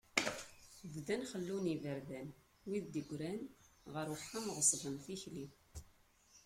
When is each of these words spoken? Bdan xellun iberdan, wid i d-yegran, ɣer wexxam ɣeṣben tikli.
Bdan 0.93 1.21
xellun 1.31 1.65
iberdan, 1.73 2.27
wid 2.69 2.85
i 2.87 2.91
d-yegran, 2.93 3.41
ɣer 3.93 4.05
wexxam 4.11 4.45
ɣeṣben 4.57 4.95
tikli. 5.03 5.45